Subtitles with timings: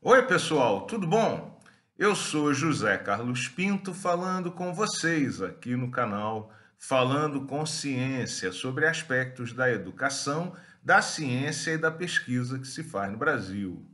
[0.00, 1.60] Oi, pessoal, tudo bom?
[1.98, 8.86] Eu sou José Carlos Pinto falando com vocês aqui no canal Falando com Ciência sobre
[8.86, 13.84] aspectos da educação, da ciência e da pesquisa que se faz no Brasil.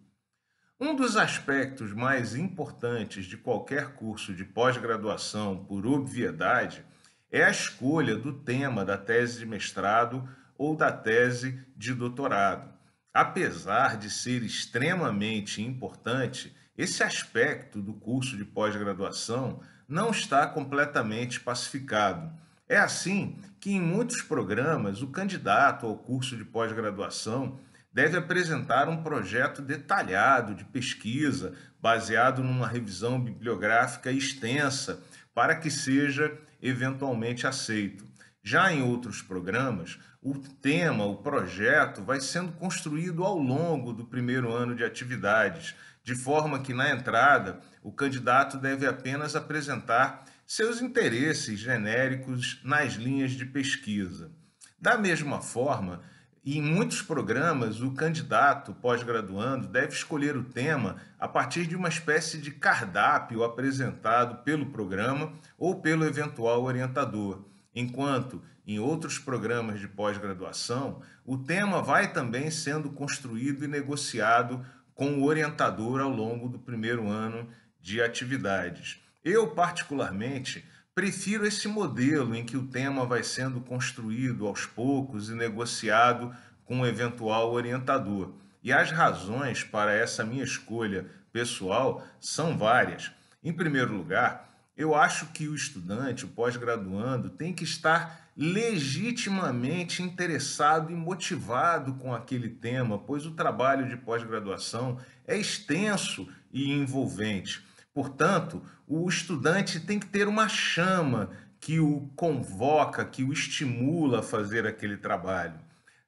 [0.78, 6.84] Um dos aspectos mais importantes de qualquer curso de pós-graduação, por obviedade,
[7.32, 10.28] é a escolha do tema da tese de mestrado
[10.58, 12.73] ou da tese de doutorado.
[13.14, 22.32] Apesar de ser extremamente importante, esse aspecto do curso de pós-graduação não está completamente pacificado.
[22.68, 27.60] É assim que, em muitos programas, o candidato ao curso de pós-graduação
[27.92, 35.00] deve apresentar um projeto detalhado de pesquisa, baseado numa revisão bibliográfica extensa,
[35.32, 38.04] para que seja eventualmente aceito.
[38.46, 44.52] Já em outros programas, o tema, o projeto, vai sendo construído ao longo do primeiro
[44.52, 51.58] ano de atividades, de forma que na entrada o candidato deve apenas apresentar seus interesses
[51.58, 54.30] genéricos nas linhas de pesquisa.
[54.78, 56.02] Da mesma forma,
[56.44, 62.36] em muitos programas, o candidato pós-graduando deve escolher o tema a partir de uma espécie
[62.36, 71.02] de cardápio apresentado pelo programa ou pelo eventual orientador enquanto em outros programas de pós-graduação,
[71.24, 77.08] o tema vai também sendo construído e negociado com o orientador ao longo do primeiro
[77.08, 77.48] ano
[77.80, 79.00] de atividades.
[79.22, 85.34] Eu, particularmente, prefiro esse modelo em que o tema vai sendo construído aos poucos e
[85.34, 88.32] negociado com o eventual orientador.
[88.62, 93.10] E as razões para essa minha escolha pessoal são várias.
[93.42, 100.90] Em primeiro lugar, eu acho que o estudante, o pós-graduando, tem que estar legitimamente interessado
[100.90, 107.64] e motivado com aquele tema, pois o trabalho de pós-graduação é extenso e envolvente.
[107.92, 114.22] Portanto, o estudante tem que ter uma chama que o convoca, que o estimula a
[114.22, 115.58] fazer aquele trabalho.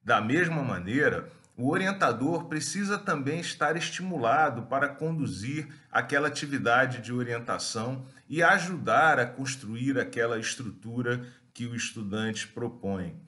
[0.05, 8.05] Da mesma maneira, o orientador precisa também estar estimulado para conduzir aquela atividade de orientação
[8.29, 13.19] e ajudar a construir aquela estrutura que o estudante propõe.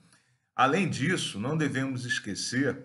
[0.54, 2.76] Além disso, não devemos esquecer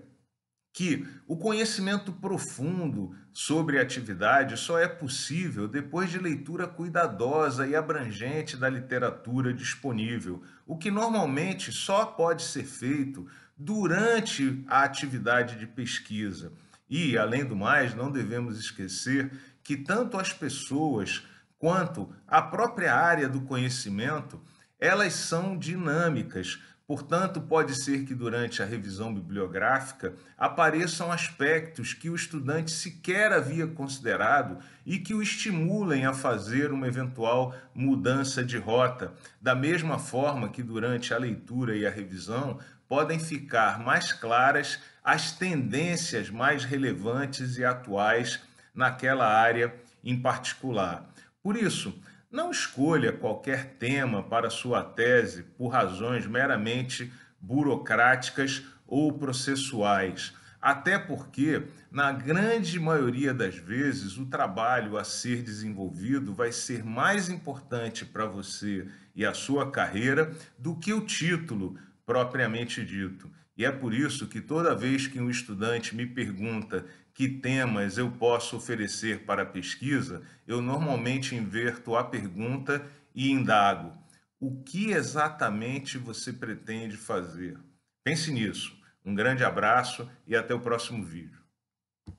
[0.73, 7.75] que o conhecimento profundo sobre a atividade só é possível depois de leitura cuidadosa e
[7.75, 15.67] abrangente da literatura disponível, o que normalmente só pode ser feito durante a atividade de
[15.67, 16.51] pesquisa.
[16.89, 19.31] E, além do mais, não devemos esquecer
[19.63, 21.23] que tanto as pessoas
[21.59, 24.41] quanto a própria área do conhecimento,
[24.79, 26.59] elas são dinâmicas.
[26.93, 33.65] Portanto, pode ser que durante a revisão bibliográfica apareçam aspectos que o estudante sequer havia
[33.65, 39.11] considerado e que o estimulem a fazer uma eventual mudança de rota,
[39.41, 45.31] da mesma forma que durante a leitura e a revisão podem ficar mais claras as
[45.31, 48.39] tendências mais relevantes e atuais
[48.71, 51.09] naquela área em particular.
[51.41, 51.99] Por isso,
[52.33, 61.61] não escolha qualquer tema para sua tese por razões meramente burocráticas ou processuais, até porque,
[61.91, 68.25] na grande maioria das vezes, o trabalho a ser desenvolvido vai ser mais importante para
[68.25, 73.29] você e a sua carreira do que o título propriamente dito.
[73.55, 78.11] E é por isso que toda vez que um estudante me pergunta que temas eu
[78.11, 83.95] posso oferecer para a pesquisa, eu normalmente inverto a pergunta e indago:
[84.39, 87.57] o que exatamente você pretende fazer?
[88.03, 88.75] Pense nisso.
[89.05, 91.42] Um grande abraço e até o próximo vídeo.